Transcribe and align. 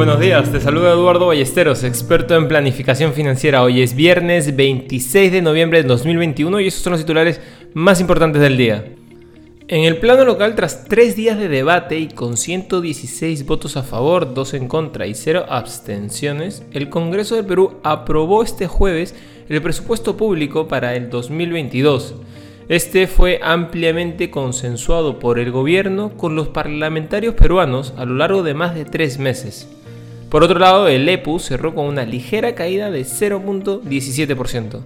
buenos 0.00 0.18
días, 0.18 0.50
te 0.50 0.62
saluda 0.62 0.92
Eduardo 0.92 1.26
Ballesteros, 1.26 1.84
experto 1.84 2.34
en 2.34 2.48
planificación 2.48 3.12
financiera. 3.12 3.62
Hoy 3.62 3.82
es 3.82 3.94
viernes 3.94 4.56
26 4.56 5.30
de 5.30 5.42
noviembre 5.42 5.82
de 5.82 5.88
2021 5.88 6.58
y 6.58 6.68
esos 6.68 6.80
son 6.80 6.92
los 6.92 7.02
titulares 7.02 7.38
más 7.74 8.00
importantes 8.00 8.40
del 8.40 8.56
día. 8.56 8.94
En 9.68 9.84
el 9.84 9.98
plano 9.98 10.24
local, 10.24 10.54
tras 10.54 10.84
tres 10.84 11.16
días 11.16 11.36
de 11.36 11.48
debate 11.48 11.98
y 11.98 12.08
con 12.08 12.38
116 12.38 13.44
votos 13.44 13.76
a 13.76 13.82
favor, 13.82 14.32
2 14.32 14.54
en 14.54 14.68
contra 14.68 15.06
y 15.06 15.12
0 15.12 15.44
abstenciones, 15.50 16.62
el 16.72 16.88
Congreso 16.88 17.36
del 17.36 17.44
Perú 17.44 17.74
aprobó 17.82 18.42
este 18.42 18.68
jueves 18.68 19.14
el 19.50 19.60
presupuesto 19.60 20.16
público 20.16 20.66
para 20.66 20.96
el 20.96 21.10
2022. 21.10 22.14
Este 22.70 23.06
fue 23.06 23.38
ampliamente 23.42 24.30
consensuado 24.30 25.18
por 25.18 25.38
el 25.38 25.50
gobierno 25.50 26.16
con 26.16 26.36
los 26.36 26.48
parlamentarios 26.48 27.34
peruanos 27.34 27.92
a 27.98 28.06
lo 28.06 28.14
largo 28.14 28.42
de 28.42 28.54
más 28.54 28.74
de 28.74 28.86
tres 28.86 29.18
meses. 29.18 29.68
Por 30.30 30.44
otro 30.44 30.60
lado, 30.60 30.86
el 30.86 31.08
EPU 31.08 31.40
cerró 31.40 31.74
con 31.74 31.86
una 31.86 32.04
ligera 32.04 32.54
caída 32.54 32.90
de 32.92 33.02
0.17%. 33.02 34.80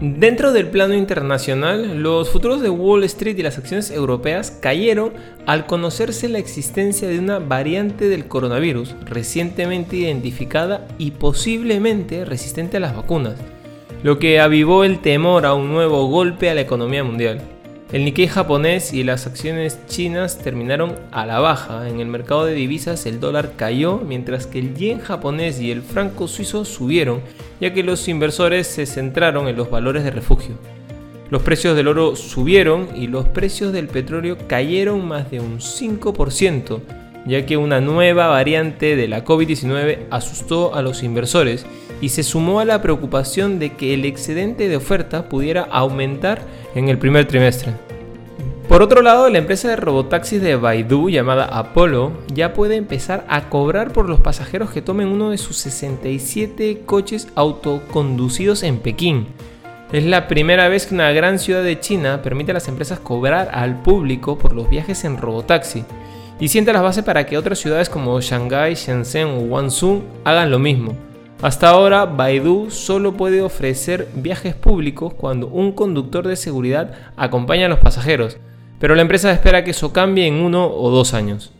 Dentro 0.00 0.52
del 0.52 0.66
plano 0.66 0.94
internacional, 0.94 2.02
los 2.02 2.28
futuros 2.28 2.60
de 2.60 2.68
Wall 2.68 3.04
Street 3.04 3.38
y 3.38 3.42
las 3.42 3.58
acciones 3.58 3.92
europeas 3.92 4.50
cayeron 4.50 5.12
al 5.46 5.66
conocerse 5.66 6.28
la 6.28 6.40
existencia 6.40 7.06
de 7.06 7.20
una 7.20 7.38
variante 7.38 8.08
del 8.08 8.26
coronavirus 8.26 8.96
recientemente 9.04 9.96
identificada 9.96 10.88
y 10.98 11.12
posiblemente 11.12 12.24
resistente 12.24 12.78
a 12.78 12.80
las 12.80 12.96
vacunas, 12.96 13.36
lo 14.02 14.18
que 14.18 14.40
avivó 14.40 14.82
el 14.82 14.98
temor 14.98 15.46
a 15.46 15.54
un 15.54 15.72
nuevo 15.72 16.08
golpe 16.08 16.50
a 16.50 16.54
la 16.54 16.62
economía 16.62 17.04
mundial. 17.04 17.40
El 17.92 18.04
Nikkei 18.04 18.26
japonés 18.26 18.92
y 18.92 19.04
las 19.04 19.26
acciones 19.26 19.78
chinas 19.86 20.38
terminaron 20.38 20.96
a 21.12 21.26
la 21.26 21.38
baja. 21.38 21.88
En 21.88 22.00
el 22.00 22.06
mercado 22.06 22.46
de 22.46 22.54
divisas 22.54 23.06
el 23.06 23.20
dólar 23.20 23.52
cayó, 23.56 23.98
mientras 23.98 24.46
que 24.46 24.58
el 24.58 24.74
yen 24.74 25.00
japonés 25.00 25.60
y 25.60 25.70
el 25.70 25.82
franco 25.82 26.26
suizo 26.26 26.64
subieron, 26.64 27.20
ya 27.60 27.72
que 27.74 27.82
los 27.82 28.08
inversores 28.08 28.66
se 28.66 28.86
centraron 28.86 29.48
en 29.48 29.56
los 29.56 29.70
valores 29.70 30.02
de 30.02 30.10
refugio. 30.10 30.56
Los 31.30 31.42
precios 31.42 31.76
del 31.76 31.88
oro 31.88 32.16
subieron 32.16 32.88
y 32.96 33.06
los 33.06 33.28
precios 33.28 33.72
del 33.72 33.88
petróleo 33.88 34.38
cayeron 34.48 35.06
más 35.06 35.30
de 35.30 35.40
un 35.40 35.58
5%, 35.58 36.80
ya 37.26 37.46
que 37.46 37.56
una 37.56 37.80
nueva 37.80 38.28
variante 38.28 38.96
de 38.96 39.08
la 39.08 39.24
COVID-19 39.24 40.06
asustó 40.10 40.74
a 40.74 40.82
los 40.82 41.02
inversores 41.02 41.64
y 42.00 42.10
se 42.10 42.22
sumó 42.22 42.60
a 42.60 42.64
la 42.64 42.82
preocupación 42.82 43.58
de 43.58 43.74
que 43.74 43.94
el 43.94 44.04
excedente 44.04 44.68
de 44.68 44.76
oferta 44.76 45.28
pudiera 45.28 45.62
aumentar 45.70 46.42
en 46.74 46.88
el 46.88 46.98
primer 46.98 47.26
trimestre. 47.26 47.72
Por 48.68 48.82
otro 48.82 49.02
lado, 49.02 49.28
la 49.28 49.38
empresa 49.38 49.68
de 49.68 49.76
robotaxis 49.76 50.40
de 50.40 50.56
Baidu 50.56 51.10
llamada 51.10 51.44
Apollo 51.44 52.12
ya 52.32 52.54
puede 52.54 52.76
empezar 52.76 53.24
a 53.28 53.50
cobrar 53.50 53.92
por 53.92 54.08
los 54.08 54.20
pasajeros 54.20 54.70
que 54.70 54.82
tomen 54.82 55.08
uno 55.08 55.30
de 55.30 55.38
sus 55.38 55.58
67 55.58 56.82
coches 56.86 57.28
autoconducidos 57.34 58.62
en 58.62 58.78
Pekín. 58.78 59.26
Es 59.92 60.04
la 60.04 60.26
primera 60.28 60.68
vez 60.68 60.86
que 60.86 60.94
una 60.94 61.12
gran 61.12 61.38
ciudad 61.38 61.62
de 61.62 61.78
China 61.78 62.22
permite 62.22 62.50
a 62.50 62.54
las 62.54 62.66
empresas 62.66 62.98
cobrar 62.98 63.50
al 63.52 63.82
público 63.82 64.38
por 64.38 64.54
los 64.54 64.68
viajes 64.68 65.04
en 65.04 65.18
robotaxi 65.18 65.84
y 66.40 66.48
sienta 66.48 66.72
las 66.72 66.82
bases 66.82 67.04
para 67.04 67.26
que 67.26 67.38
otras 67.38 67.58
ciudades 67.58 67.88
como 67.88 68.20
Shanghai, 68.20 68.74
Shenzhen 68.74 69.28
o 69.28 69.40
Guangzhou 69.46 70.02
hagan 70.24 70.50
lo 70.50 70.58
mismo. 70.58 70.96
Hasta 71.44 71.68
ahora, 71.68 72.06
Baidu 72.06 72.70
solo 72.70 73.18
puede 73.18 73.42
ofrecer 73.42 74.08
viajes 74.14 74.54
públicos 74.54 75.12
cuando 75.12 75.46
un 75.48 75.72
conductor 75.72 76.26
de 76.26 76.36
seguridad 76.36 76.94
acompaña 77.18 77.66
a 77.66 77.68
los 77.68 77.80
pasajeros, 77.80 78.38
pero 78.80 78.94
la 78.94 79.02
empresa 79.02 79.30
espera 79.30 79.62
que 79.62 79.72
eso 79.72 79.92
cambie 79.92 80.26
en 80.26 80.36
uno 80.36 80.66
o 80.66 80.88
dos 80.88 81.12
años. 81.12 81.52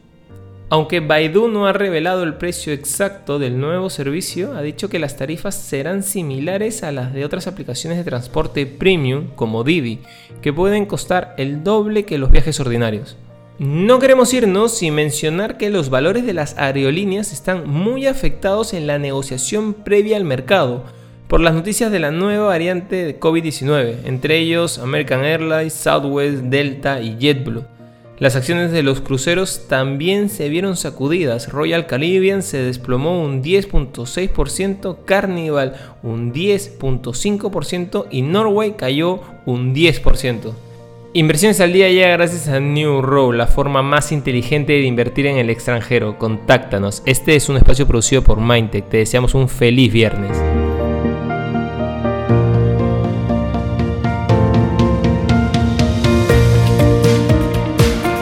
Aunque 0.71 1.01
Baidu 1.01 1.49
no 1.49 1.67
ha 1.67 1.75
revelado 1.75 2.23
el 2.23 2.33
precio 2.33 2.73
exacto 2.73 3.39
del 3.39 3.61
nuevo 3.61 3.91
servicio, 3.91 4.57
ha 4.57 4.63
dicho 4.63 4.89
que 4.89 4.99
las 4.99 5.19
tarifas 5.19 5.55
serán 5.55 6.03
similares 6.03 6.83
a 6.83 6.91
las 6.91 7.13
de 7.13 7.27
otras 7.27 7.47
aplicaciones 7.47 7.99
de 7.99 8.05
transporte 8.05 8.65
premium 8.65 9.33
como 9.35 9.65
Didi, 9.65 10.01
que 10.41 10.55
pueden 10.55 10.87
costar 10.87 11.35
el 11.37 11.63
doble 11.63 12.07
que 12.07 12.17
los 12.17 12.31
viajes 12.31 12.59
ordinarios. 12.59 13.19
No 13.59 14.01
queremos 14.01 14.35
irnos 14.35 14.77
sin 14.77 14.97
mencionar 14.97 15.57
que 15.59 15.71
los 15.71 15.89
valores 15.89 16.27
de 16.27 16.33
las 16.33 16.59
aerolíneas 16.59 17.33
están 17.33 17.71
muy 17.71 18.09
afectados 18.09 18.75
en 18.75 18.89
la 18.89 18.99
negociación 18.99 19.75
previa 19.75 20.17
al 20.17 20.25
mercado 20.25 20.83
por 21.29 21.41
las 21.41 21.55
noticias 21.55 21.93
de 21.93 22.01
la 22.01 22.11
nueva 22.11 22.49
variante 22.49 23.05
de 23.05 23.21
COVID-19, 23.21 24.07
entre 24.07 24.39
ellos 24.39 24.81
American 24.81 25.25
Airlines, 25.25 25.73
Southwest, 25.73 26.43
Delta 26.43 27.01
y 27.01 27.17
JetBlue. 27.17 27.65
Las 28.19 28.35
acciones 28.35 28.73
de 28.73 28.83
los 28.83 29.01
cruceros 29.01 29.69
también 29.69 30.31
se 30.31 30.49
vieron 30.49 30.77
sacudidas. 30.77 31.53
Royal 31.53 31.87
Caribbean 31.87 32.43
se 32.43 32.59
desplomó 32.59 33.23
un 33.23 33.41
10.6%, 33.41 35.05
Carnival 35.05 35.77
un 36.03 36.33
10.5% 36.33 38.07
y 38.11 38.23
Norway 38.23 38.73
cayó 38.77 39.21
un 39.47 39.73
10%. 39.73 40.55
Inversiones 41.17 41.61
al 41.61 41.73
día 41.73 41.89
llega 41.91 42.09
gracias 42.09 42.49
a 42.49 42.59
New 42.59 43.01
Row, 43.01 43.31
la 43.31 43.47
forma 43.47 43.83
más 43.83 44.11
inteligente 44.11 44.73
de 44.73 44.81
invertir 44.81 45.27
en 45.27 45.37
el 45.37 45.49
extranjero. 45.49 46.19
Contáctanos. 46.19 47.05
Este 47.07 47.37
es 47.37 47.49
un 47.49 47.57
espacio 47.57 47.87
producido 47.87 48.23
por 48.23 48.41
Mindtech. 48.41 48.89
Te 48.89 48.97
deseamos 48.97 49.33
un 49.37 49.49
feliz 49.49 49.93
viernes. 49.93 50.54